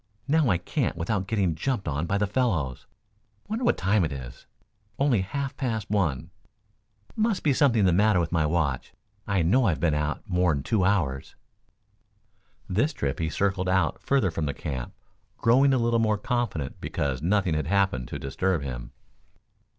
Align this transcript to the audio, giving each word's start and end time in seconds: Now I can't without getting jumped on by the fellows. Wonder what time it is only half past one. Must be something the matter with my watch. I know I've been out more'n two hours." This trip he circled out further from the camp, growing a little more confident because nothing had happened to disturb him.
Now 0.27 0.49
I 0.49 0.57
can't 0.57 0.95
without 0.97 1.27
getting 1.27 1.53
jumped 1.53 1.87
on 1.87 2.07
by 2.07 2.17
the 2.17 2.25
fellows. 2.25 2.87
Wonder 3.47 3.63
what 3.63 3.77
time 3.77 4.03
it 4.03 4.11
is 4.11 4.47
only 4.97 5.21
half 5.21 5.55
past 5.57 5.91
one. 5.91 6.31
Must 7.15 7.43
be 7.43 7.53
something 7.53 7.85
the 7.85 7.93
matter 7.93 8.19
with 8.19 8.31
my 8.31 8.47
watch. 8.47 8.93
I 9.27 9.43
know 9.43 9.65
I've 9.67 9.79
been 9.79 9.93
out 9.93 10.27
more'n 10.27 10.63
two 10.63 10.83
hours." 10.83 11.35
This 12.67 12.93
trip 12.93 13.19
he 13.19 13.29
circled 13.29 13.69
out 13.69 14.01
further 14.01 14.31
from 14.31 14.47
the 14.47 14.55
camp, 14.55 14.95
growing 15.37 15.71
a 15.71 15.77
little 15.77 15.99
more 15.99 16.17
confident 16.17 16.81
because 16.81 17.21
nothing 17.21 17.53
had 17.53 17.67
happened 17.67 18.07
to 18.07 18.17
disturb 18.17 18.63
him. 18.63 18.93